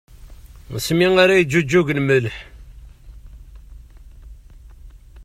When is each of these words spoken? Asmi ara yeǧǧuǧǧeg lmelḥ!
Asmi 0.77 1.07
ara 1.23 1.35
yeǧǧuǧǧeg 1.37 1.87
lmelḥ! 1.99 2.35